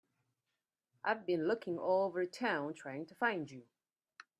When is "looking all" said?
1.47-2.07